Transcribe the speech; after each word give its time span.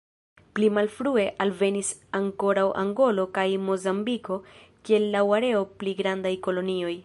Pli 0.59 0.69
malfrue 0.77 1.25
alvenis 1.43 1.91
ankoraŭ 2.21 2.65
Angolo 2.85 3.27
kaj 3.37 3.45
Mozambiko 3.69 4.41
kiel 4.89 5.09
laŭ 5.17 5.25
areo 5.41 5.65
pli 5.83 5.97
grandaj 6.01 6.37
kolonioj. 6.49 6.99